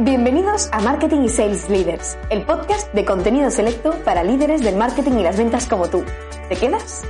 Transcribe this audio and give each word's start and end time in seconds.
Bienvenidos 0.00 0.68
a 0.70 0.78
Marketing 0.78 1.22
y 1.22 1.28
Sales 1.28 1.68
Leaders, 1.68 2.16
el 2.30 2.42
podcast 2.42 2.94
de 2.94 3.04
contenido 3.04 3.50
selecto 3.50 3.96
para 4.04 4.22
líderes 4.22 4.62
del 4.62 4.76
marketing 4.76 5.18
y 5.18 5.22
las 5.24 5.36
ventas 5.36 5.66
como 5.66 5.88
tú. 5.88 6.04
¿Te 6.48 6.54
quedas? 6.54 7.02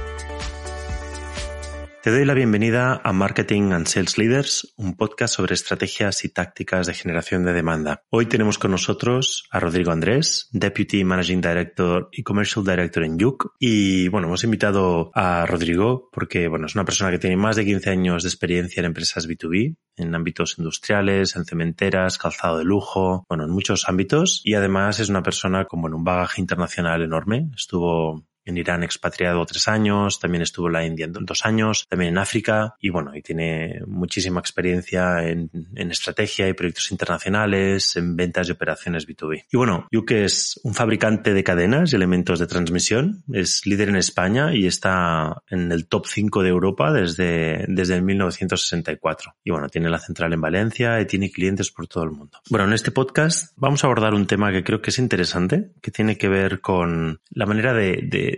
Te 2.01 2.12
doy 2.12 2.25
la 2.25 2.34
bienvenida 2.34 3.01
a 3.02 3.12
Marketing 3.12 3.73
and 3.73 3.88
Sales 3.88 4.19
Leaders, 4.19 4.73
un 4.77 4.97
podcast 4.97 5.34
sobre 5.34 5.55
estrategias 5.55 6.25
y 6.25 6.29
tácticas 6.29 6.87
de 6.87 6.95
generación 6.95 7.45
de 7.45 7.52
demanda. 7.52 8.05
Hoy 8.11 8.27
tenemos 8.27 8.56
con 8.56 8.70
nosotros 8.70 9.48
a 9.51 9.59
Rodrigo 9.59 9.91
Andrés, 9.91 10.48
Deputy 10.53 11.03
Managing 11.03 11.41
Director 11.41 12.09
y 12.12 12.23
Commercial 12.23 12.65
Director 12.65 13.03
en 13.03 13.19
Yuk. 13.19 13.53
Y 13.59 14.06
bueno, 14.09 14.29
hemos 14.29 14.45
invitado 14.45 15.11
a 15.12 15.45
Rodrigo 15.45 16.09
porque 16.12 16.47
bueno, 16.47 16.66
es 16.66 16.77
una 16.77 16.84
persona 16.84 17.11
que 17.11 17.19
tiene 17.19 17.37
más 17.37 17.56
de 17.56 17.65
15 17.65 17.91
años 17.91 18.23
de 18.23 18.28
experiencia 18.28 18.80
en 18.80 18.87
empresas 18.87 19.28
B2B, 19.28 19.77
en 19.97 20.15
ámbitos 20.15 20.56
industriales, 20.56 21.34
en 21.34 21.47
cementeras, 21.47 22.17
calzado 22.17 22.59
de 22.59 22.65
lujo, 22.65 23.27
bueno, 23.28 23.42
en 23.42 23.51
muchos 23.51 23.89
ámbitos. 23.89 24.41
Y 24.45 24.55
además 24.55 25.01
es 25.01 25.08
una 25.08 25.25
persona 25.25 25.64
con 25.64 25.80
bueno, 25.80 25.97
un 25.97 26.05
bagaje 26.05 26.41
internacional 26.41 27.03
enorme. 27.03 27.51
Estuvo 27.56 28.25
en 28.49 28.57
Irán 28.57 28.83
expatriado 28.83 29.45
tres 29.45 29.69
años, 29.69 30.19
también 30.19 30.43
estuvo 30.43 30.67
en 30.69 30.73
la 30.73 30.85
India 30.85 31.07
dos 31.09 31.45
años, 31.45 31.87
también 31.89 32.13
en 32.13 32.19
África 32.19 32.75
y 32.81 32.91
bueno, 32.91 33.15
y 33.15 33.23
tiene 33.23 33.81
muchísima 33.87 34.41
experiencia 34.41 35.29
en, 35.29 35.51
en 35.75 35.91
estrategia 35.91 36.49
y 36.49 36.55
proyectos 36.55 36.91
internacionales, 36.91 37.97
en 37.97 38.17
ventas 38.17 38.49
y 38.49 38.53
operaciones 38.53 39.07
B2B. 39.07 39.45
Y 39.51 39.57
bueno, 39.57 39.87
Yuke 39.91 40.25
es 40.25 40.61
un 40.65 40.75
fabricante 40.75 41.35
de 41.35 41.45
cadenas 41.45 41.93
y 41.93 41.97
elementos 41.97 42.39
de 42.39 42.47
transmisión, 42.47 43.23
es 43.33 43.67
líder 43.67 43.91
en 43.91 43.97
España 43.97 44.55
y 44.55 44.67
está 44.67 45.43
en 45.49 45.71
el 45.73 45.87
top 45.87 46.07
5 46.07 46.43
de 46.43 46.49
Europa 46.49 46.93
desde, 46.93 47.65
desde 47.69 47.97
el 47.97 48.03
1964. 48.03 49.35
Y 49.45 49.51
bueno, 49.51 49.69
tiene 49.69 49.91
la 49.91 49.99
central 49.99 50.33
en 50.33 50.41
Valencia 50.41 51.01
y 51.01 51.07
tiene 51.07 51.31
clientes 51.31 51.71
por 51.71 51.87
todo 51.87 52.05
el 52.05 52.11
mundo. 52.11 52.39
Bueno, 52.49 52.67
en 52.67 52.73
este 52.73 52.91
podcast 52.91 53.53
vamos 53.57 53.85
a 53.85 53.87
abordar 53.87 54.15
un 54.15 54.27
tema 54.27 54.53
que 54.53 54.65
creo 54.65 54.81
que 54.81 54.91
es 54.91 54.99
interesante, 54.99 55.73
que 55.83 55.91
tiene 55.91 56.17
que 56.17 56.29
ver 56.29 56.61
con 56.61 57.21
la 57.31 57.47
manera 57.47 57.73
de, 57.73 58.01
de 58.03 58.38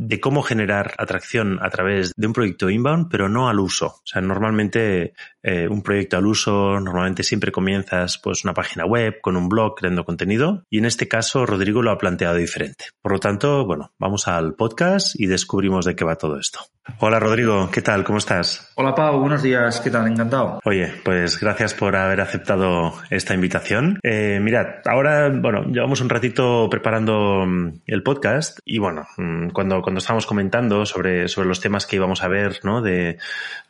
de, 0.00 0.20
cómo 0.20 0.42
generar 0.42 0.94
atracción 0.98 1.58
a 1.62 1.70
través 1.70 2.12
de 2.16 2.26
un 2.26 2.32
proyecto 2.32 2.70
inbound, 2.70 3.08
pero 3.10 3.28
no 3.28 3.48
al 3.48 3.60
uso. 3.60 3.86
O 3.86 4.02
sea, 4.04 4.22
normalmente 4.22 5.14
eh, 5.42 5.68
un 5.68 5.82
proyecto 5.82 6.16
al 6.16 6.26
uso, 6.26 6.80
normalmente 6.80 7.22
siempre 7.22 7.52
comienzas 7.52 8.18
pues 8.18 8.44
una 8.44 8.54
página 8.54 8.84
web 8.84 9.20
con 9.20 9.36
un 9.36 9.48
blog 9.48 9.74
creando 9.76 10.04
contenido 10.04 10.64
y 10.68 10.78
en 10.78 10.84
este 10.84 11.08
caso 11.08 11.46
Rodrigo 11.46 11.82
lo 11.82 11.90
ha 11.90 11.98
planteado 11.98 12.36
diferente. 12.36 12.86
Por 13.00 13.12
lo 13.12 13.18
tanto, 13.18 13.64
bueno, 13.64 13.92
vamos 13.98 14.28
al 14.28 14.54
podcast 14.54 15.18
y 15.18 15.26
descubrimos 15.26 15.84
de 15.84 15.96
qué 15.96 16.04
va 16.04 16.16
todo 16.16 16.38
esto. 16.38 16.60
Hola 16.98 17.20
Rodrigo, 17.20 17.70
¿qué 17.70 17.82
tal? 17.82 18.04
¿Cómo 18.04 18.18
estás? 18.18 18.72
Hola 18.74 18.94
Pau, 18.94 19.20
buenos 19.20 19.42
días, 19.42 19.80
¿qué 19.80 19.90
tal? 19.90 20.08
Encantado. 20.08 20.60
Oye, 20.64 20.92
pues 21.04 21.38
gracias 21.38 21.74
por 21.74 21.94
haber 21.94 22.20
aceptado 22.20 22.94
esta 23.10 23.34
invitación. 23.34 23.98
Eh, 24.02 24.40
mirad, 24.40 24.66
ahora, 24.86 25.30
bueno, 25.30 25.64
llevamos 25.64 26.00
un 26.00 26.08
ratito 26.08 26.68
preparando 26.70 27.46
mm, 27.46 27.82
el 27.86 28.02
podcast 28.02 28.58
y 28.64 28.78
bueno, 28.78 29.06
mm, 29.16 29.50
cuando, 29.50 29.82
cuando 29.90 29.98
estábamos 29.98 30.26
comentando 30.26 30.86
sobre, 30.86 31.26
sobre 31.26 31.48
los 31.48 31.58
temas 31.58 31.84
que 31.84 31.96
íbamos 31.96 32.22
a 32.22 32.28
ver, 32.28 32.60
¿no? 32.62 32.80
De, 32.80 33.18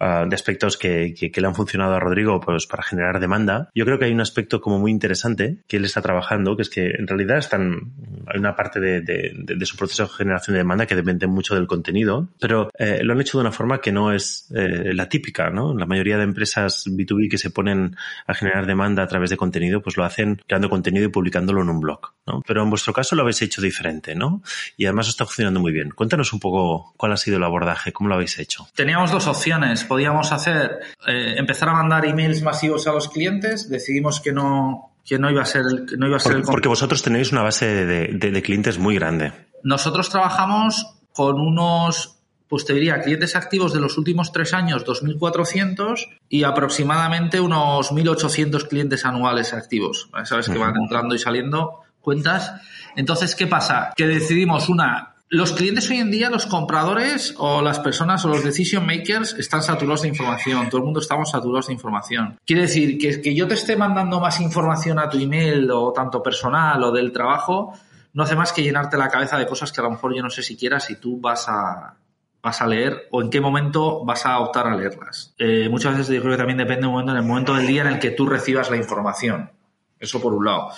uh, 0.00 0.28
de 0.28 0.34
aspectos 0.34 0.76
que, 0.76 1.14
le 1.34 1.46
han 1.46 1.54
funcionado 1.54 1.94
a 1.94 1.98
Rodrigo 1.98 2.40
pues, 2.40 2.66
para 2.66 2.82
generar 2.82 3.20
demanda, 3.20 3.70
yo 3.74 3.86
creo 3.86 3.98
que 3.98 4.04
hay 4.04 4.12
un 4.12 4.20
aspecto 4.20 4.60
como 4.60 4.78
muy 4.78 4.90
interesante 4.90 5.56
que 5.66 5.78
él 5.78 5.86
está 5.86 6.02
trabajando, 6.02 6.56
que 6.56 6.62
es 6.62 6.68
que 6.68 6.90
en 6.90 7.06
realidad 7.06 7.38
están, 7.38 7.92
hay 8.26 8.38
una 8.38 8.54
parte 8.54 8.80
de 8.80 9.64
su 9.64 9.78
proceso 9.78 10.02
de 10.02 10.10
generación 10.10 10.52
de 10.54 10.58
demanda 10.58 10.84
que 10.84 10.94
depende 10.94 11.26
mucho 11.26 11.54
del 11.54 11.66
contenido, 11.66 12.28
pero 12.38 12.70
eh, 12.78 13.00
lo 13.02 13.14
han 13.14 13.20
hecho 13.22 13.38
de 13.38 13.42
una 13.42 13.52
forma 13.52 13.80
que 13.80 13.90
no 13.90 14.12
es 14.12 14.52
eh, 14.54 14.92
la 14.92 15.08
típica, 15.08 15.48
¿no? 15.48 15.74
La 15.74 15.86
mayoría 15.86 16.18
de 16.18 16.24
empresas 16.24 16.84
B2B 16.86 17.30
que 17.30 17.38
se 17.38 17.48
ponen 17.48 17.96
a 18.26 18.34
generar 18.34 18.66
demanda 18.66 19.02
a 19.02 19.06
través 19.06 19.30
de 19.30 19.38
contenido, 19.38 19.80
pues 19.80 19.96
lo 19.96 20.04
hacen 20.04 20.42
creando 20.46 20.68
contenido 20.68 21.06
y 21.06 21.08
publicándolo 21.08 21.62
en 21.62 21.70
un 21.70 21.80
blog, 21.80 22.12
¿no? 22.26 22.42
Pero 22.46 22.62
en 22.62 22.68
vuestro 22.68 22.92
caso 22.92 23.16
lo 23.16 23.22
habéis 23.22 23.40
hecho 23.40 23.62
diferente, 23.62 24.14
¿no? 24.14 24.42
Y 24.76 24.84
además 24.84 25.08
está 25.08 25.24
funcionando 25.24 25.60
muy 25.60 25.72
bien. 25.72 25.90
Cuéntanos 26.10 26.32
un 26.32 26.40
poco 26.40 26.92
cuál 26.96 27.12
ha 27.12 27.16
sido 27.16 27.36
el 27.36 27.44
abordaje, 27.44 27.92
cómo 27.92 28.08
lo 28.08 28.16
habéis 28.16 28.36
hecho. 28.40 28.66
Teníamos 28.74 29.12
dos 29.12 29.28
opciones. 29.28 29.84
Podíamos 29.84 30.32
hacer, 30.32 30.80
eh, 31.06 31.34
empezar 31.36 31.68
a 31.68 31.72
mandar 31.74 32.04
emails 32.04 32.42
masivos 32.42 32.88
a 32.88 32.92
los 32.92 33.08
clientes. 33.08 33.70
Decidimos 33.70 34.20
que 34.20 34.32
no, 34.32 34.90
que 35.04 35.20
no 35.20 35.30
iba 35.30 35.42
a 35.42 35.46
ser 35.46 35.62
el, 35.70 35.86
no 36.00 36.08
iba 36.08 36.16
a 36.16 36.18
ser 36.18 36.32
porque, 36.32 36.46
el... 36.46 36.50
porque 36.50 36.68
vosotros 36.68 37.00
tenéis 37.02 37.30
una 37.30 37.42
base 37.42 37.86
de, 37.86 38.08
de, 38.08 38.30
de 38.32 38.42
clientes 38.42 38.80
muy 38.80 38.96
grande. 38.96 39.32
Nosotros 39.62 40.10
trabajamos 40.10 40.96
con 41.12 41.38
unos 41.38 42.16
pues 42.48 42.64
te 42.64 42.74
diría 42.74 43.00
clientes 43.00 43.36
activos 43.36 43.72
de 43.72 43.78
los 43.78 43.96
últimos 43.96 44.32
tres 44.32 44.52
años, 44.52 44.84
2.400 44.84 46.08
y 46.28 46.42
aproximadamente 46.42 47.38
unos 47.38 47.92
1.800 47.92 48.66
clientes 48.66 49.04
anuales 49.04 49.54
activos. 49.54 50.10
Sabes 50.24 50.48
que 50.48 50.58
van 50.58 50.74
entrando 50.76 51.14
y 51.14 51.20
saliendo 51.20 51.84
cuentas. 52.00 52.52
Entonces, 52.96 53.36
¿qué 53.36 53.46
pasa? 53.46 53.92
Que 53.94 54.08
decidimos 54.08 54.68
una, 54.68 55.14
los 55.30 55.52
clientes 55.52 55.88
hoy 55.88 55.98
en 55.98 56.10
día, 56.10 56.28
los 56.28 56.46
compradores 56.46 57.34
o 57.38 57.62
las 57.62 57.78
personas 57.78 58.24
o 58.24 58.28
los 58.28 58.42
decision 58.42 58.84
makers 58.84 59.34
están 59.34 59.62
saturados 59.62 60.02
de 60.02 60.08
información. 60.08 60.68
Todo 60.68 60.78
el 60.78 60.84
mundo 60.84 60.98
estamos 60.98 61.30
saturados 61.30 61.68
de 61.68 61.72
información. 61.72 62.38
Quiere 62.44 62.62
decir 62.62 62.98
que, 62.98 63.22
que 63.22 63.34
yo 63.34 63.46
te 63.46 63.54
esté 63.54 63.76
mandando 63.76 64.18
más 64.18 64.40
información 64.40 64.98
a 64.98 65.08
tu 65.08 65.18
email 65.18 65.70
o 65.70 65.92
tanto 65.92 66.20
personal 66.20 66.82
o 66.82 66.90
del 66.90 67.12
trabajo, 67.12 67.72
no 68.12 68.24
hace 68.24 68.34
más 68.34 68.52
que 68.52 68.64
llenarte 68.64 68.96
la 68.96 69.08
cabeza 69.08 69.38
de 69.38 69.46
cosas 69.46 69.70
que 69.70 69.80
a 69.80 69.84
lo 69.84 69.90
mejor 69.90 70.14
yo 70.14 70.22
no 70.22 70.30
sé 70.30 70.42
siquiera 70.42 70.80
si 70.80 70.96
tú 70.96 71.20
vas 71.20 71.48
a, 71.48 71.94
vas 72.42 72.60
a 72.60 72.66
leer 72.66 73.06
o 73.12 73.22
en 73.22 73.30
qué 73.30 73.40
momento 73.40 74.04
vas 74.04 74.26
a 74.26 74.40
optar 74.40 74.66
a 74.66 74.74
leerlas. 74.74 75.32
Eh, 75.38 75.68
muchas 75.68 75.96
veces 75.96 76.14
yo 76.14 76.22
creo 76.22 76.32
que 76.32 76.38
también 76.38 76.58
depende 76.58 76.88
del 76.88 77.00
en 77.08 77.16
el 77.16 77.22
momento 77.22 77.54
del 77.54 77.68
día 77.68 77.82
en 77.82 77.88
el 77.88 77.98
que 78.00 78.10
tú 78.10 78.26
recibas 78.26 78.68
la 78.68 78.76
información. 78.76 79.50
Eso 79.98 80.20
por 80.20 80.34
un 80.34 80.44
lado. 80.44 80.70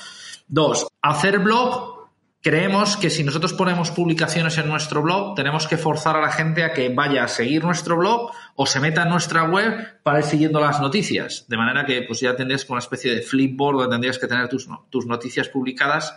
Dos, 0.46 0.88
hacer 1.00 1.38
blog. 1.38 2.01
Creemos 2.42 2.96
que 2.96 3.08
si 3.08 3.22
nosotros 3.22 3.52
ponemos 3.52 3.92
publicaciones 3.92 4.58
en 4.58 4.66
nuestro 4.66 5.00
blog, 5.00 5.36
tenemos 5.36 5.68
que 5.68 5.76
forzar 5.76 6.16
a 6.16 6.20
la 6.20 6.32
gente 6.32 6.64
a 6.64 6.72
que 6.72 6.88
vaya 6.88 7.22
a 7.22 7.28
seguir 7.28 7.62
nuestro 7.62 7.96
blog 7.96 8.32
o 8.56 8.66
se 8.66 8.80
meta 8.80 9.04
en 9.04 9.10
nuestra 9.10 9.44
web 9.44 10.00
para 10.02 10.18
ir 10.18 10.24
siguiendo 10.24 10.60
las 10.60 10.80
noticias. 10.80 11.46
De 11.48 11.56
manera 11.56 11.86
que 11.86 12.02
pues 12.02 12.18
ya 12.18 12.34
tendrías 12.34 12.68
una 12.68 12.80
especie 12.80 13.14
de 13.14 13.22
flipboard 13.22 13.76
donde 13.76 13.94
tendrías 13.94 14.18
que 14.18 14.26
tener 14.26 14.48
tus, 14.48 14.68
tus 14.90 15.06
noticias 15.06 15.48
publicadas. 15.48 16.16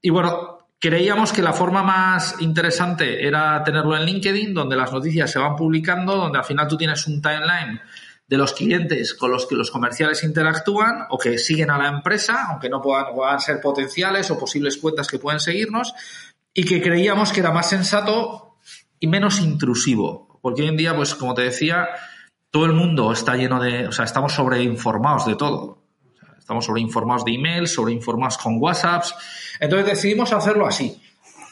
Y 0.00 0.10
bueno, 0.10 0.64
Creíamos 0.84 1.32
que 1.32 1.40
la 1.40 1.54
forma 1.54 1.82
más 1.82 2.36
interesante 2.40 3.26
era 3.26 3.64
tenerlo 3.64 3.96
en 3.96 4.04
LinkedIn, 4.04 4.52
donde 4.52 4.76
las 4.76 4.92
noticias 4.92 5.30
se 5.30 5.38
van 5.38 5.56
publicando, 5.56 6.14
donde 6.14 6.36
al 6.36 6.44
final 6.44 6.68
tú 6.68 6.76
tienes 6.76 7.06
un 7.06 7.22
timeline 7.22 7.80
de 8.26 8.38
los 8.38 8.52
clientes 8.54 9.14
con 9.14 9.30
los 9.30 9.46
que 9.46 9.54
los 9.54 9.70
comerciales 9.70 10.24
interactúan 10.24 11.06
o 11.10 11.18
que 11.18 11.38
siguen 11.38 11.70
a 11.70 11.78
la 11.78 11.88
empresa, 11.88 12.46
aunque 12.50 12.68
no 12.68 12.80
puedan, 12.80 13.40
ser 13.40 13.60
potenciales 13.60 14.30
o 14.30 14.38
posibles 14.38 14.78
cuentas 14.78 15.08
que 15.08 15.18
pueden 15.18 15.40
seguirnos, 15.40 15.94
y 16.52 16.64
que 16.64 16.80
creíamos 16.80 17.32
que 17.32 17.40
era 17.40 17.52
más 17.52 17.68
sensato 17.68 18.56
y 18.98 19.06
menos 19.06 19.40
intrusivo. 19.40 20.38
Porque 20.40 20.62
hoy 20.62 20.68
en 20.68 20.76
día, 20.76 20.94
pues 20.94 21.14
como 21.14 21.34
te 21.34 21.42
decía, 21.42 21.88
todo 22.50 22.66
el 22.66 22.72
mundo 22.72 23.12
está 23.12 23.36
lleno 23.36 23.60
de, 23.60 23.88
o 23.88 23.92
sea, 23.92 24.04
estamos 24.04 24.32
sobreinformados 24.32 25.26
de 25.26 25.36
todo. 25.36 25.82
Estamos 26.38 26.66
sobreinformados 26.66 27.24
de 27.24 27.32
emails, 27.32 27.72
sobreinformados 27.72 28.38
con 28.38 28.58
WhatsApps. 28.60 29.14
Entonces 29.60 29.86
decidimos 29.86 30.32
hacerlo 30.32 30.66
así. 30.66 31.00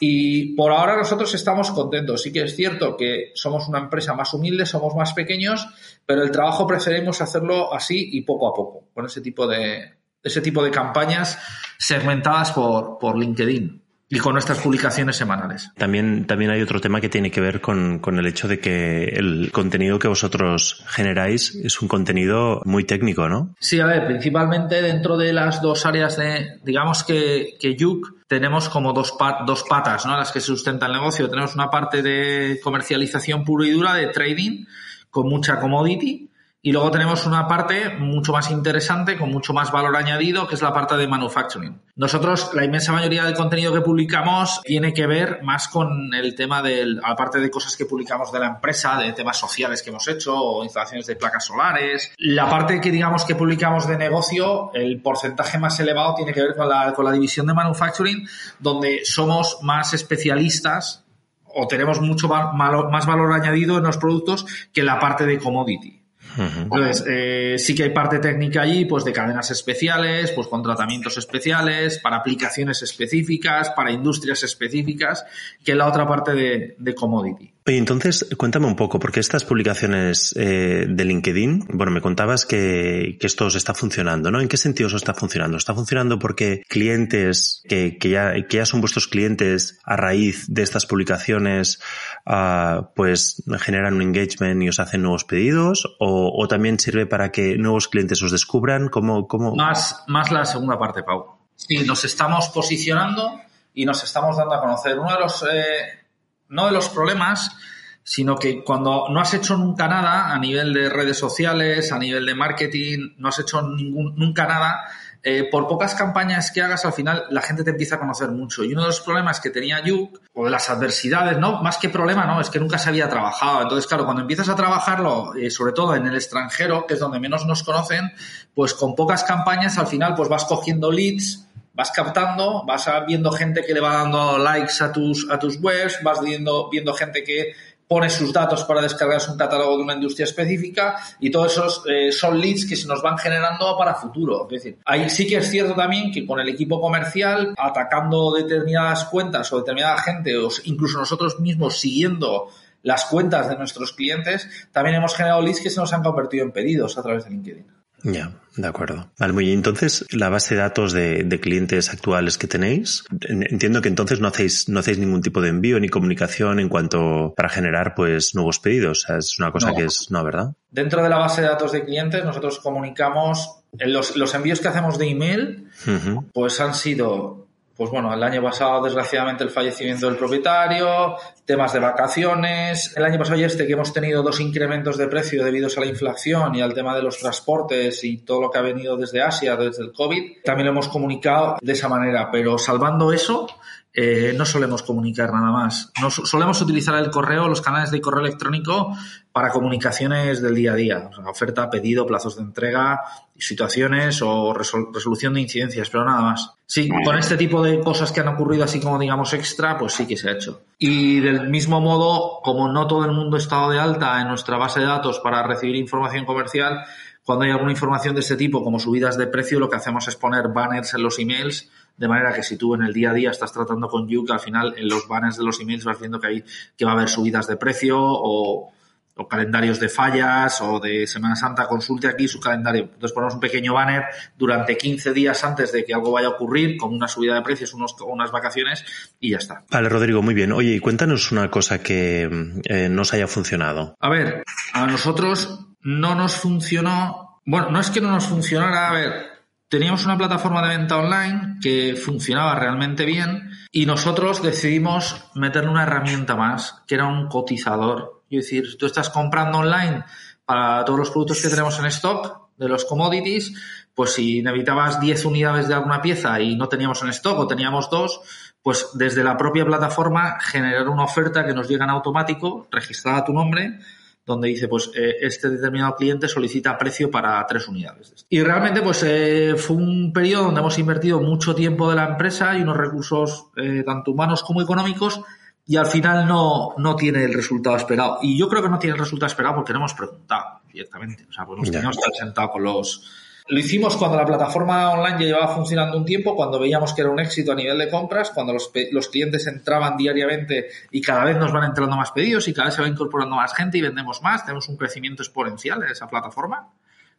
Y 0.05 0.53
por 0.55 0.73
ahora 0.73 0.97
nosotros 0.97 1.33
estamos 1.33 1.71
contentos. 1.71 2.21
Sí 2.21 2.33
que 2.33 2.41
es 2.41 2.57
cierto 2.57 2.97
que 2.97 3.31
somos 3.35 3.69
una 3.69 3.79
empresa 3.79 4.13
más 4.13 4.33
humilde, 4.33 4.65
somos 4.65 4.93
más 4.95 5.13
pequeños, 5.13 5.65
pero 6.05 6.23
el 6.23 6.29
trabajo 6.29 6.67
preferimos 6.67 7.21
hacerlo 7.21 7.73
así 7.73 8.09
y 8.11 8.21
poco 8.23 8.49
a 8.49 8.53
poco, 8.53 8.89
con 8.93 9.05
ese 9.05 9.21
tipo 9.21 9.47
de, 9.47 9.93
ese 10.21 10.41
tipo 10.41 10.61
de 10.61 10.71
campañas 10.71 11.39
segmentadas 11.77 12.51
por, 12.51 12.97
por 12.99 13.17
LinkedIn 13.17 13.81
y 14.09 14.19
con 14.19 14.33
nuestras 14.33 14.59
publicaciones 14.59 15.15
semanales. 15.15 15.71
También, 15.75 16.27
también 16.27 16.51
hay 16.51 16.61
otro 16.61 16.81
tema 16.81 16.99
que 16.99 17.09
tiene 17.09 17.31
que 17.31 17.41
ver 17.41 17.61
con, 17.61 17.99
con, 17.99 18.19
el 18.19 18.27
hecho 18.27 18.47
de 18.47 18.59
que 18.59 19.05
el 19.05 19.51
contenido 19.51 19.99
que 19.99 20.07
vosotros 20.07 20.83
generáis 20.87 21.55
es 21.55 21.81
un 21.81 21.87
contenido 21.87 22.61
muy 22.65 22.83
técnico, 22.83 23.27
¿no? 23.29 23.55
Sí, 23.59 23.79
a 23.79 23.85
ver, 23.85 24.05
principalmente 24.05 24.81
dentro 24.81 25.17
de 25.17 25.33
las 25.33 25.61
dos 25.61 25.85
áreas 25.85 26.17
de, 26.17 26.59
digamos 26.63 27.03
que, 27.03 27.55
que 27.59 27.75
Yuk, 27.75 28.22
tenemos 28.33 28.67
como 28.67 28.93
dos, 28.93 29.13
dos 29.45 29.63
patas, 29.69 30.07
¿no? 30.07 30.17
Las 30.17 30.31
que 30.31 30.39
se 30.39 30.47
sustenta 30.47 30.87
el 30.87 30.93
negocio. 30.93 31.29
Tenemos 31.29 31.53
una 31.53 31.69
parte 31.69 32.01
de 32.01 32.59
comercialización 32.63 33.43
pura 33.43 33.67
y 33.67 33.69
dura, 33.69 33.93
de 33.93 34.07
trading, 34.07 34.65
con 35.11 35.29
mucha 35.29 35.59
commodity, 35.59 36.31
Y 36.65 36.71
luego 36.71 36.91
tenemos 36.91 37.25
una 37.25 37.45
parte 37.45 37.89
mucho 37.89 38.31
más 38.31 38.49
interesante, 38.49 39.17
con 39.17 39.29
mucho 39.29 39.51
más 39.51 39.69
valor 39.69 39.97
añadido, 39.97 40.47
que 40.47 40.55
es 40.55 40.61
la 40.61 40.71
parte 40.71 40.95
de 40.95 41.09
manufacturing. 41.09 41.81
Nosotros, 41.97 42.51
la 42.53 42.63
inmensa 42.63 42.93
mayoría 42.93 43.25
del 43.25 43.33
contenido 43.33 43.73
que 43.73 43.81
publicamos 43.81 44.61
tiene 44.63 44.93
que 44.93 45.05
ver 45.05 45.43
más 45.43 45.67
con 45.67 46.13
el 46.13 46.35
tema 46.35 46.61
del, 46.61 47.01
aparte 47.03 47.39
de 47.39 47.51
cosas 47.51 47.75
que 47.75 47.85
publicamos 47.85 48.31
de 48.31 48.39
la 48.39 48.47
empresa, 48.47 48.97
de 48.97 49.11
temas 49.11 49.37
sociales 49.37 49.83
que 49.83 49.89
hemos 49.89 50.07
hecho, 50.07 50.37
o 50.37 50.63
instalaciones 50.63 51.05
de 51.05 51.17
placas 51.17 51.47
solares. 51.47 52.13
La 52.17 52.49
parte 52.49 52.79
que 52.79 52.91
digamos 52.91 53.25
que 53.25 53.35
publicamos 53.35 53.85
de 53.85 53.97
negocio, 53.97 54.71
el 54.73 55.01
porcentaje 55.01 55.57
más 55.57 55.77
elevado 55.81 56.15
tiene 56.15 56.31
que 56.31 56.43
ver 56.43 56.55
con 56.55 56.69
la, 56.69 56.93
con 56.93 57.03
la 57.03 57.11
división 57.11 57.45
de 57.45 57.55
manufacturing, 57.55 58.25
donde 58.59 59.01
somos 59.03 59.57
más 59.63 59.93
especialistas 59.93 61.03
o 61.43 61.67
tenemos 61.67 61.99
mucho 61.99 62.29
más 62.29 63.05
valor 63.05 63.33
añadido 63.33 63.77
en 63.77 63.83
los 63.83 63.97
productos 63.97 64.45
que 64.71 64.81
la 64.81 64.97
parte 64.97 65.25
de 65.25 65.39
commodity. 65.39 66.02
Entonces, 66.37 67.05
eh, 67.07 67.55
sí 67.59 67.75
que 67.75 67.83
hay 67.83 67.89
parte 67.91 68.19
técnica 68.19 68.61
allí, 68.61 68.85
pues 68.85 69.03
de 69.03 69.13
cadenas 69.13 69.51
especiales, 69.51 70.31
pues 70.31 70.47
con 70.47 70.63
tratamientos 70.63 71.17
especiales, 71.17 71.99
para 71.99 72.17
aplicaciones 72.17 72.81
específicas, 72.81 73.69
para 73.71 73.91
industrias 73.91 74.43
específicas, 74.43 75.25
que 75.63 75.75
la 75.75 75.87
otra 75.87 76.07
parte 76.07 76.33
de, 76.33 76.75
de 76.79 76.95
commodity. 76.95 77.53
Oye, 77.65 77.77
entonces 77.77 78.27
cuéntame 78.37 78.65
un 78.65 78.75
poco, 78.75 78.99
porque 78.99 79.21
estas 79.21 79.45
publicaciones 79.45 80.35
eh, 80.37 80.85
de 80.89 81.05
LinkedIn, 81.05 81.67
bueno, 81.69 81.93
me 81.93 82.01
contabas 82.01 82.45
que, 82.45 83.15
que, 83.17 83.25
esto 83.25 83.45
os 83.45 83.55
está 83.55 83.73
funcionando, 83.73 84.31
¿no? 84.31 84.41
¿En 84.41 84.49
qué 84.49 84.57
sentido 84.57 84.87
os 84.87 84.93
está 84.93 85.13
funcionando? 85.13 85.55
¿Está 85.55 85.73
funcionando 85.73 86.19
porque 86.19 86.63
clientes 86.67 87.63
que, 87.69 87.97
que, 87.97 88.09
ya, 88.09 88.33
que 88.33 88.57
ya 88.57 88.65
son 88.65 88.81
vuestros 88.81 89.07
clientes 89.07 89.79
a 89.85 89.95
raíz 89.95 90.45
de 90.49 90.61
estas 90.61 90.85
publicaciones, 90.85 91.79
uh, 92.25 92.83
pues 92.95 93.41
generan 93.59 93.93
un 93.93 94.01
engagement 94.01 94.61
y 94.61 94.67
os 94.67 94.79
hacen 94.81 95.01
nuevos 95.01 95.23
pedidos? 95.23 95.95
¿O, 95.99 96.33
o 96.35 96.47
también 96.49 96.79
sirve 96.79 97.05
para 97.05 97.31
que 97.31 97.57
nuevos 97.57 97.87
clientes 97.87 98.21
os 98.23 98.31
descubran? 98.31 98.89
¿Cómo, 98.89 99.25
cómo... 99.29 99.55
Más, 99.55 100.03
más 100.07 100.31
la 100.33 100.43
segunda 100.43 100.77
parte, 100.77 101.03
Pau. 101.03 101.37
Sí, 101.55 101.85
nos 101.85 102.03
estamos 102.03 102.49
posicionando 102.49 103.39
y 103.73 103.85
nos 103.85 104.03
estamos 104.03 104.35
dando 104.35 104.53
a 104.53 104.59
conocer. 104.59 104.99
Uno 104.99 105.13
de 105.13 105.19
los... 105.21 105.43
Eh 105.43 106.02
no 106.49 106.65
de 106.65 106.71
los 106.71 106.89
problemas, 106.89 107.55
sino 108.03 108.35
que 108.37 108.63
cuando 108.63 109.07
no 109.09 109.21
has 109.21 109.33
hecho 109.33 109.57
nunca 109.57 109.87
nada 109.87 110.33
a 110.33 110.39
nivel 110.39 110.73
de 110.73 110.89
redes 110.89 111.17
sociales, 111.17 111.91
a 111.91 111.99
nivel 111.99 112.25
de 112.25 112.35
marketing, 112.35 113.15
no 113.17 113.29
has 113.29 113.39
hecho 113.39 113.61
ningún, 113.61 114.13
nunca 114.17 114.45
nada, 114.45 114.83
eh, 115.25 115.47
por 115.49 115.69
pocas 115.69 115.95
campañas 115.95 116.51
que 116.51 116.61
hagas, 116.61 116.83
al 116.83 116.91
final 116.91 117.23
la 117.29 117.41
gente 117.41 117.63
te 117.63 117.69
empieza 117.69 117.95
a 117.95 117.99
conocer 117.99 118.29
mucho. 118.29 118.65
Y 118.65 118.73
uno 118.73 118.81
de 118.81 118.87
los 118.87 118.99
problemas 118.99 119.39
que 119.39 119.49
tenía 119.51 119.81
Yuk, 119.81 120.19
o 120.33 120.43
de 120.43 120.51
las 120.51 120.69
adversidades, 120.69 121.37
¿no? 121.37 121.63
Más 121.63 121.77
que 121.77 121.87
problema, 121.87 122.25
¿no? 122.25 122.41
Es 122.41 122.49
que 122.49 122.59
nunca 122.59 122.77
se 122.77 122.89
había 122.89 123.07
trabajado. 123.07 123.61
Entonces, 123.61 123.87
claro, 123.87 124.03
cuando 124.03 124.21
empiezas 124.21 124.49
a 124.49 124.55
trabajarlo, 124.55 125.33
eh, 125.35 125.49
sobre 125.49 125.71
todo 125.71 125.95
en 125.95 126.05
el 126.05 126.15
extranjero, 126.15 126.85
que 126.85 126.95
es 126.95 126.99
donde 126.99 127.21
menos 127.21 127.45
nos 127.45 127.63
conocen, 127.63 128.11
pues 128.53 128.73
con 128.73 128.95
pocas 128.95 129.23
campañas, 129.23 129.77
al 129.77 129.87
final, 129.87 130.13
pues 130.13 130.27
vas 130.27 130.43
cogiendo 130.43 130.91
leads, 130.91 131.42
vas 131.73 131.91
captando, 131.91 132.63
vas 132.65 132.89
viendo 133.07 133.31
gente 133.31 133.63
que 133.63 133.73
le 133.73 133.79
va 133.79 133.93
dando 133.93 134.37
likes 134.37 134.83
a 134.83 134.91
tus, 134.91 135.29
a 135.29 135.39
tus 135.39 135.59
webs, 135.59 135.99
vas 136.03 136.21
viendo, 136.21 136.69
viendo 136.69 136.93
gente 136.93 137.23
que 137.23 137.53
pone 137.87 138.09
sus 138.09 138.31
datos 138.31 138.63
para 138.63 138.81
descargarse 138.81 139.31
un 139.31 139.37
catálogo 139.37 139.77
de 139.77 139.83
una 139.83 139.93
industria 139.93 140.23
específica 140.23 140.95
y 141.19 141.29
todos 141.29 141.51
esos 141.51 141.83
eh, 141.87 142.11
son 142.11 142.39
leads 142.39 142.65
que 142.65 142.75
se 142.75 142.87
nos 142.87 143.01
van 143.01 143.17
generando 143.17 143.75
para 143.77 143.95
futuro. 143.95 144.47
Es 144.49 144.63
decir, 144.63 144.79
ahí 144.85 145.09
sí 145.09 145.27
que 145.27 145.37
es 145.37 145.49
cierto 145.49 145.75
también 145.75 146.11
que 146.11 146.25
con 146.25 146.39
el 146.39 146.49
equipo 146.49 146.79
comercial, 146.79 147.53
atacando 147.57 148.33
determinadas 148.33 149.05
cuentas 149.05 149.51
o 149.53 149.59
determinada 149.59 149.97
gente, 149.97 150.37
o 150.37 150.49
incluso 150.63 150.97
nosotros 150.97 151.39
mismos 151.39 151.79
siguiendo 151.79 152.49
las 152.81 153.05
cuentas 153.05 153.49
de 153.49 153.57
nuestros 153.57 153.93
clientes, 153.93 154.49
también 154.71 154.95
hemos 154.95 155.15
generado 155.15 155.41
leads 155.41 155.61
que 155.61 155.69
se 155.69 155.79
nos 155.79 155.93
han 155.93 156.03
convertido 156.03 156.45
en 156.45 156.51
pedidos 156.51 156.97
a 156.97 157.03
través 157.03 157.25
de 157.25 157.31
LinkedIn. 157.31 157.82
Ya, 158.03 158.31
de 158.57 158.67
acuerdo. 158.67 159.09
Vale, 159.17 159.33
muy 159.33 159.45
bien. 159.45 159.57
Entonces, 159.57 160.05
la 160.11 160.29
base 160.29 160.55
de 160.55 160.61
datos 160.61 160.91
de, 160.91 161.23
de, 161.23 161.39
clientes 161.39 161.89
actuales 161.89 162.37
que 162.37 162.47
tenéis, 162.47 163.05
entiendo 163.21 163.81
que 163.81 163.87
entonces 163.87 164.19
no 164.19 164.27
hacéis, 164.27 164.67
no 164.69 164.79
hacéis 164.79 164.99
ningún 164.99 165.21
tipo 165.21 165.41
de 165.41 165.49
envío 165.49 165.79
ni 165.79 165.89
comunicación 165.89 166.59
en 166.59 166.69
cuanto 166.69 167.33
para 167.35 167.49
generar 167.49 167.95
pues 167.95 168.35
nuevos 168.35 168.59
pedidos. 168.59 169.05
O 169.05 169.07
sea, 169.07 169.17
es 169.17 169.39
una 169.39 169.51
cosa 169.51 169.69
no. 169.69 169.75
que 169.75 169.85
es, 169.85 170.11
no, 170.11 170.23
¿verdad? 170.23 170.53
Dentro 170.69 171.01
de 171.01 171.09
la 171.09 171.17
base 171.17 171.41
de 171.41 171.47
datos 171.47 171.71
de 171.71 171.85
clientes, 171.85 172.23
nosotros 172.25 172.59
comunicamos 172.59 173.63
los, 173.79 174.15
los 174.17 174.33
envíos 174.35 174.59
que 174.59 174.67
hacemos 174.67 174.97
de 174.97 175.09
email, 175.09 175.67
uh 175.87 175.89
-huh. 175.89 176.25
pues 176.33 176.59
han 176.59 176.75
sido 176.75 177.42
pues 177.75 177.89
bueno, 177.89 178.13
el 178.13 178.21
año 178.21 178.41
pasado 178.41 178.83
desgraciadamente 178.83 179.43
el 179.43 179.49
fallecimiento 179.49 180.07
del 180.07 180.15
propietario, 180.15 181.15
temas 181.45 181.73
de 181.73 181.79
vacaciones, 181.79 182.95
el 182.95 183.03
año 183.03 183.17
pasado 183.17 183.39
y 183.39 183.43
este 183.43 183.65
que 183.65 183.73
hemos 183.73 183.91
tenido 183.91 184.21
dos 184.21 184.39
incrementos 184.39 184.97
de 184.97 185.07
precio 185.07 185.43
debido 185.43 185.67
a 185.75 185.79
la 185.79 185.85
inflación 185.87 186.53
y 186.55 186.61
al 186.61 186.73
tema 186.73 186.95
de 186.95 187.01
los 187.01 187.17
transportes 187.17 188.03
y 188.03 188.17
todo 188.17 188.41
lo 188.41 188.51
que 188.51 188.59
ha 188.59 188.61
venido 188.61 188.95
desde 188.95 189.21
Asia, 189.21 189.55
desde 189.55 189.83
el 189.83 189.91
COVID, 189.91 190.43
también 190.43 190.67
lo 190.67 190.71
hemos 190.71 190.87
comunicado 190.87 191.57
de 191.61 191.73
esa 191.73 191.89
manera, 191.89 192.29
pero 192.31 192.57
salvando 192.57 193.11
eso, 193.11 193.47
eh, 193.95 194.33
no 194.35 194.43
solemos 194.45 194.81
comunicar 194.81 195.31
nada 195.31 195.51
más. 195.51 195.91
No, 196.01 196.09
solemos 196.09 196.59
utilizar 196.61 196.95
el 196.95 197.11
correo, 197.11 197.47
los 197.47 197.61
canales 197.61 197.91
de 197.91 198.01
correo 198.01 198.25
electrónico 198.25 198.97
para 199.31 199.49
comunicaciones 199.49 200.41
del 200.41 200.55
día 200.55 200.73
a 200.73 200.75
día, 200.75 201.09
o 201.11 201.13
sea, 201.13 201.29
oferta, 201.29 201.69
pedido, 201.69 202.05
plazos 202.05 202.35
de 202.35 202.41
entrega, 202.41 203.01
situaciones 203.37 204.21
o 204.23 204.53
resol 204.53 204.89
resolución 204.93 205.35
de 205.35 205.41
incidencias, 205.41 205.89
pero 205.91 206.05
nada 206.05 206.21
más. 206.21 206.55
Sí, 206.65 206.89
con 207.05 207.17
este 207.17 207.37
tipo 207.37 207.61
de 207.61 207.79
cosas 207.81 208.11
que 208.11 208.21
han 208.21 208.29
ocurrido 208.29 208.63
así 208.63 208.79
como 208.79 208.97
digamos 208.97 209.33
extra, 209.33 209.77
pues 209.77 209.93
sí 209.93 210.07
que 210.07 210.17
se 210.17 210.29
ha 210.29 210.33
hecho. 210.33 210.63
Y 210.79 211.19
del 211.19 211.49
mismo 211.49 211.79
modo, 211.79 212.41
como 212.43 212.71
no 212.71 212.87
todo 212.87 213.05
el 213.05 213.11
mundo 213.11 213.37
ha 213.37 213.39
estado 213.39 213.69
de 213.69 213.79
alta 213.79 214.19
en 214.21 214.27
nuestra 214.27 214.57
base 214.57 214.79
de 214.79 214.87
datos 214.87 215.19
para 215.19 215.43
recibir 215.43 215.75
información 215.75 216.25
comercial, 216.25 216.83
cuando 217.25 217.45
hay 217.45 217.51
alguna 217.51 217.71
información 217.71 218.15
de 218.15 218.21
este 218.21 218.35
tipo, 218.35 218.63
como 218.63 218.79
subidas 218.79 219.17
de 219.17 219.27
precio, 219.27 219.59
lo 219.59 219.69
que 219.69 219.77
hacemos 219.77 220.07
es 220.07 220.15
poner 220.15 220.49
banners 220.49 220.93
en 220.93 221.03
los 221.03 221.19
emails 221.19 221.69
de 221.97 222.07
manera 222.07 222.33
que 222.33 222.43
si 222.43 222.57
tú 222.57 222.73
en 222.75 222.81
el 222.81 222.93
día 222.93 223.11
a 223.11 223.13
día 223.13 223.31
estás 223.31 223.53
tratando 223.53 223.87
con 223.87 224.07
Yuk, 224.07 224.29
al 224.31 224.39
final 224.39 224.73
en 224.77 224.89
los 224.89 225.07
banners 225.07 225.37
de 225.37 225.43
los 225.43 225.59
emails 225.59 225.85
vas 225.85 225.99
viendo 225.99 226.19
que, 226.19 226.27
hay, 226.27 226.43
que 226.75 226.85
va 226.85 226.91
a 226.91 226.93
haber 226.95 227.09
subidas 227.09 227.47
de 227.47 227.55
precio 227.55 227.97
o, 227.99 228.71
o, 229.15 229.27
calendarios 229.27 229.79
de 229.79 229.89
fallas 229.89 230.61
o 230.61 230.79
de 230.79 231.07
Semana 231.07 231.35
Santa, 231.35 231.67
consulte 231.67 232.07
aquí 232.07 232.27
su 232.27 232.39
calendario. 232.39 232.83
Entonces 232.83 233.11
ponemos 233.11 233.35
un 233.35 233.39
pequeño 233.39 233.73
banner 233.73 234.03
durante 234.37 234.77
15 234.77 235.13
días 235.13 235.43
antes 235.43 235.71
de 235.71 235.85
que 235.85 235.93
algo 235.93 236.11
vaya 236.11 236.27
a 236.27 236.31
ocurrir, 236.31 236.77
con 236.77 236.93
una 236.93 237.07
subida 237.07 237.35
de 237.35 237.41
precios, 237.41 237.73
unos, 237.73 237.95
unas 238.05 238.31
vacaciones 238.31 238.85
y 239.19 239.31
ya 239.31 239.37
está. 239.37 239.63
Vale, 239.69 239.89
Rodrigo, 239.89 240.21
muy 240.21 240.33
bien. 240.33 240.51
Oye, 240.51 240.75
y 240.75 240.79
cuéntanos 240.79 241.31
una 241.31 241.49
cosa 241.49 241.81
que 241.81 242.29
eh, 242.65 242.89
nos 242.89 243.13
haya 243.13 243.27
funcionado. 243.27 243.95
A 243.99 244.09
ver, 244.09 244.43
a 244.73 244.87
nosotros 244.87 245.67
no 245.81 246.15
nos 246.15 246.35
funcionó, 246.35 247.41
bueno, 247.45 247.69
no 247.69 247.79
es 247.79 247.91
que 247.91 248.01
no 248.01 248.11
nos 248.11 248.25
funcionara, 248.25 248.89
a 248.89 248.93
ver, 248.93 249.33
teníamos 249.67 250.05
una 250.05 250.17
plataforma 250.17 250.61
de 250.61 250.77
venta 250.77 250.97
online 250.97 251.57
que 251.61 251.95
funcionaba 251.95 252.55
realmente 252.59 253.05
bien 253.05 253.49
y 253.71 253.85
nosotros 253.85 254.43
decidimos 254.43 255.25
meterle 255.33 255.71
una 255.71 255.83
herramienta 255.83 256.35
más, 256.35 256.83
que 256.87 256.95
era 256.95 257.07
un 257.07 257.27
cotizador. 257.27 258.22
Es 258.37 258.45
decir, 258.45 258.77
tú 258.77 258.85
estás 258.85 259.09
comprando 259.09 259.59
online 259.59 260.03
para 260.45 260.83
todos 260.85 260.99
los 260.99 261.11
productos 261.11 261.41
que 261.41 261.49
tenemos 261.49 261.77
en 261.79 261.85
stock 261.85 262.49
de 262.57 262.67
los 262.67 262.85
commodities, 262.85 263.53
pues 263.95 264.13
si 264.13 264.41
necesitabas 264.41 264.99
10 264.99 265.25
unidades 265.25 265.67
de 265.67 265.73
alguna 265.73 266.01
pieza 266.01 266.39
y 266.39 266.55
no 266.55 266.67
teníamos 266.67 267.01
en 267.03 267.09
stock 267.09 267.39
o 267.39 267.47
teníamos 267.47 267.89
dos, 267.89 268.21
pues 268.61 268.89
desde 268.93 269.23
la 269.23 269.37
propia 269.37 269.65
plataforma 269.65 270.39
generar 270.39 270.87
una 270.87 271.03
oferta 271.03 271.45
que 271.45 271.53
nos 271.53 271.67
llega 271.67 271.83
en 271.85 271.91
automático, 271.91 272.67
registrada 272.71 273.25
tu 273.25 273.33
nombre, 273.33 273.79
donde 274.25 274.47
dice, 274.47 274.69
pues, 274.69 274.89
eh, 274.95 275.15
este 275.21 275.49
determinado 275.49 275.95
cliente 275.95 276.29
solicita 276.29 276.77
precio 276.77 277.11
para 277.11 277.45
tres 277.45 277.67
unidades. 277.67 278.25
Y 278.29 278.41
realmente, 278.41 278.81
pues, 278.81 279.03
eh, 279.03 279.55
fue 279.57 279.75
un 279.75 280.13
periodo 280.13 280.45
donde 280.45 280.61
hemos 280.61 280.79
invertido 280.79 281.19
mucho 281.19 281.53
tiempo 281.53 281.89
de 281.89 281.97
la 281.97 282.05
empresa 282.05 282.57
y 282.57 282.61
unos 282.61 282.77
recursos, 282.77 283.47
eh, 283.57 283.83
tanto 283.85 284.11
humanos 284.11 284.41
como 284.43 284.61
económicos, 284.61 285.21
y 285.65 285.77
al 285.77 285.85
final 285.85 286.27
no, 286.27 286.73
no 286.77 286.95
tiene 286.95 287.23
el 287.23 287.33
resultado 287.33 287.75
esperado. 287.77 288.19
Y 288.21 288.37
yo 288.37 288.49
creo 288.49 288.61
que 288.61 288.69
no 288.69 288.79
tiene 288.79 288.95
el 288.95 288.99
resultado 288.99 289.27
esperado 289.27 289.55
porque 289.55 289.73
no 289.73 289.79
hemos 289.79 289.93
preguntado 289.93 290.61
directamente. 290.71 291.25
O 291.29 291.33
sea, 291.33 291.45
pues 291.45 291.59
nos 291.59 291.71
teníamos 291.71 291.97
que 291.97 292.01
estar 292.01 292.25
sentado 292.25 292.51
con 292.51 292.63
los, 292.63 293.03
lo 293.47 293.59
hicimos 293.59 293.97
cuando 293.97 294.17
la 294.17 294.25
plataforma 294.25 294.91
online 294.91 295.19
ya 295.19 295.25
llevaba 295.25 295.53
funcionando 295.53 295.97
un 295.97 296.05
tiempo, 296.05 296.35
cuando 296.35 296.59
veíamos 296.59 296.93
que 296.93 297.01
era 297.01 297.09
un 297.09 297.19
éxito 297.19 297.51
a 297.51 297.55
nivel 297.55 297.77
de 297.77 297.89
compras, 297.89 298.31
cuando 298.31 298.53
los, 298.53 298.71
los, 298.91 299.09
clientes 299.09 299.45
entraban 299.47 299.97
diariamente 299.97 300.67
y 300.91 301.01
cada 301.01 301.25
vez 301.25 301.37
nos 301.37 301.51
van 301.51 301.65
entrando 301.65 301.97
más 301.97 302.11
pedidos 302.11 302.47
y 302.47 302.53
cada 302.53 302.67
vez 302.67 302.75
se 302.75 302.81
va 302.81 302.87
incorporando 302.87 303.35
más 303.35 303.53
gente 303.53 303.77
y 303.77 303.81
vendemos 303.81 304.21
más. 304.21 304.45
Tenemos 304.45 304.69
un 304.69 304.77
crecimiento 304.77 305.23
exponencial 305.23 305.83
en 305.83 305.89
esa 305.89 306.07
plataforma. 306.07 306.69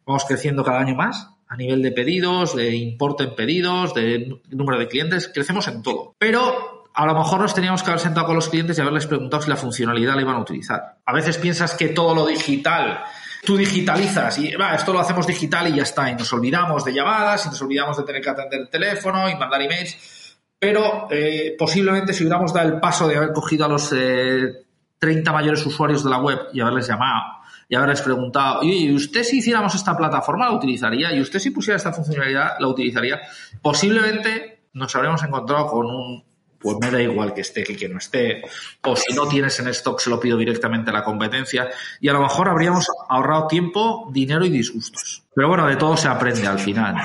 Vamos 0.05 0.25
creciendo 0.25 0.63
cada 0.63 0.79
año 0.79 0.95
más 0.95 1.29
a 1.47 1.57
nivel 1.57 1.83
de 1.83 1.91
pedidos, 1.91 2.55
de 2.55 2.75
importe 2.75 3.23
en 3.23 3.35
pedidos, 3.35 3.93
de 3.93 4.39
número 4.49 4.79
de 4.79 4.87
clientes. 4.87 5.29
Crecemos 5.31 5.67
en 5.67 5.83
todo. 5.83 6.15
Pero 6.17 6.74
a 6.95 7.05
lo 7.05 7.13
mejor 7.13 7.41
nos 7.41 7.53
teníamos 7.53 7.83
que 7.83 7.89
haber 7.89 7.99
sentado 7.99 8.27
con 8.27 8.35
los 8.35 8.47
clientes 8.47 8.77
y 8.77 8.81
haberles 8.81 9.05
preguntado 9.05 9.43
si 9.43 9.49
la 9.49 9.57
funcionalidad 9.57 10.15
la 10.15 10.21
iban 10.21 10.35
a 10.35 10.39
utilizar. 10.39 10.97
A 11.05 11.13
veces 11.13 11.37
piensas 11.37 11.75
que 11.75 11.89
todo 11.89 12.15
lo 12.15 12.25
digital 12.25 13.03
tú 13.45 13.55
digitalizas 13.57 14.39
y 14.39 14.55
va, 14.55 14.75
esto 14.75 14.91
lo 14.91 14.99
hacemos 14.99 15.27
digital 15.27 15.67
y 15.67 15.75
ya 15.75 15.83
está, 15.83 16.09
y 16.09 16.15
nos 16.15 16.31
olvidamos 16.33 16.83
de 16.83 16.93
llamadas 16.93 17.45
y 17.45 17.49
nos 17.49 17.61
olvidamos 17.61 17.97
de 17.97 18.03
tener 18.03 18.21
que 18.21 18.29
atender 18.29 18.61
el 18.61 18.69
teléfono 18.69 19.29
y 19.29 19.35
mandar 19.35 19.61
emails, 19.61 20.37
pero 20.57 21.07
eh, 21.11 21.55
posiblemente 21.57 22.11
si 22.13 22.23
hubiéramos 22.23 22.53
dado 22.53 22.67
el 22.67 22.79
paso 22.79 23.07
de 23.07 23.17
haber 23.17 23.31
cogido 23.31 23.65
a 23.65 23.67
los 23.67 23.93
eh, 23.93 24.65
30 24.97 25.31
mayores 25.31 25.65
usuarios 25.65 26.03
de 26.03 26.09
la 26.09 26.17
web 26.17 26.39
y 26.53 26.61
haberles 26.61 26.87
llamado 26.87 27.35
y 27.67 27.75
haberles 27.75 28.01
preguntado, 28.01 28.63
¿y 28.63 28.93
usted 28.93 29.23
si 29.23 29.39
hiciéramos 29.39 29.75
esta 29.75 29.95
plataforma 29.95 30.45
la 30.45 30.53
utilizaría? 30.53 31.13
¿Y 31.13 31.21
usted 31.21 31.39
si 31.39 31.51
pusiera 31.51 31.77
esta 31.77 31.91
funcionalidad 31.91 32.53
la 32.59 32.67
utilizaría? 32.67 33.21
Posiblemente 33.61 34.67
nos 34.73 34.95
habremos 34.95 35.23
encontrado 35.23 35.67
con 35.67 35.85
un 35.87 36.23
pues 36.65 36.77
me 36.81 36.89
da 36.89 36.99
igual 36.99 37.31
que 37.31 37.41
esté 37.41 37.63
que 37.63 37.87
no 37.87 37.99
esté, 37.99 38.41
o 38.81 38.95
si 38.95 39.13
no 39.13 39.27
tienes 39.27 39.59
en 39.59 39.67
stock 39.67 39.99
se 39.99 40.09
lo 40.09 40.19
pido 40.19 40.35
directamente 40.35 40.89
a 40.89 40.93
la 40.93 41.03
competencia 41.03 41.69
y 42.01 42.09
a 42.09 42.13
lo 42.13 42.21
mejor 42.21 42.49
habríamos 42.49 42.87
ahorrado 43.07 43.45
tiempo, 43.45 44.09
dinero 44.11 44.43
y 44.43 44.49
disgustos. 44.49 45.24
Pero 45.35 45.49
bueno, 45.49 45.67
de 45.67 45.75
todo 45.75 45.97
se 45.97 46.07
aprende 46.07 46.47
al 46.47 46.59
final. 46.59 46.95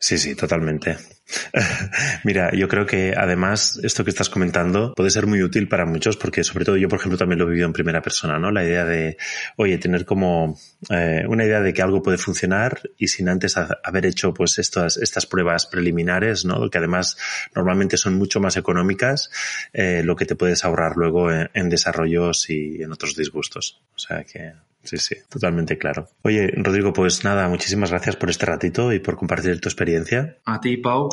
Sí, 0.00 0.16
sí, 0.16 0.34
totalmente. 0.34 0.96
Mira, 2.24 2.52
yo 2.54 2.68
creo 2.68 2.86
que 2.86 3.14
además 3.16 3.78
esto 3.82 4.04
que 4.04 4.10
estás 4.10 4.30
comentando 4.30 4.94
puede 4.94 5.10
ser 5.10 5.26
muy 5.26 5.42
útil 5.42 5.68
para 5.68 5.84
muchos 5.84 6.16
porque 6.16 6.44
sobre 6.44 6.64
todo 6.64 6.76
yo, 6.76 6.88
por 6.88 6.98
ejemplo, 6.98 7.18
también 7.18 7.38
lo 7.38 7.44
he 7.44 7.48
vivido 7.48 7.66
en 7.66 7.72
primera 7.72 8.00
persona, 8.00 8.38
¿no? 8.38 8.50
La 8.50 8.64
idea 8.64 8.84
de, 8.84 9.18
oye, 9.56 9.76
tener 9.78 10.04
como 10.04 10.58
eh, 10.88 11.24
una 11.28 11.44
idea 11.44 11.60
de 11.60 11.74
que 11.74 11.82
algo 11.82 12.02
puede 12.02 12.16
funcionar 12.16 12.80
y 12.96 13.08
sin 13.08 13.28
antes 13.28 13.56
haber 13.56 14.06
hecho 14.06 14.32
pues 14.32 14.58
estas, 14.58 14.96
estas 14.96 15.26
pruebas 15.26 15.66
preliminares, 15.66 16.44
¿no? 16.44 16.70
Que 16.70 16.78
además 16.78 17.18
normalmente 17.54 17.96
son 17.96 18.14
mucho 18.14 18.40
más 18.40 18.56
económicas, 18.56 19.30
eh, 19.72 20.02
lo 20.04 20.16
que 20.16 20.26
te 20.26 20.36
puedes 20.36 20.64
ahorrar 20.64 20.96
luego 20.96 21.30
en 21.30 21.68
desarrollos 21.68 22.48
y 22.48 22.82
en 22.82 22.92
otros 22.92 23.16
disgustos. 23.16 23.82
O 23.94 23.98
sea 23.98 24.24
que 24.24 24.52
Sí, 24.86 24.98
sí, 24.98 25.16
totalmente 25.28 25.76
claro. 25.76 26.08
Oye, 26.22 26.48
Rodrigo, 26.56 26.92
pues 26.92 27.24
nada, 27.24 27.48
muchísimas 27.48 27.90
gracias 27.90 28.16
por 28.16 28.30
este 28.30 28.46
ratito 28.46 28.92
y 28.92 29.00
por 29.00 29.16
compartir 29.16 29.60
tu 29.60 29.68
experiencia. 29.68 30.38
A 30.44 30.60
ti, 30.60 30.76
Pau, 30.76 31.08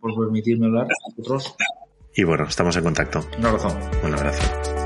por, 0.00 0.14
permitirme 0.14 0.66
hablar 0.66 0.86
con 0.86 1.14
nosotros. 1.16 1.56
Y 2.14 2.24
bueno, 2.24 2.44
estamos 2.44 2.76
en 2.76 2.84
contacto. 2.84 3.26
Un 3.38 3.46
abrazo. 3.46 3.78
Un 4.04 4.14
abrazo. 4.14 4.77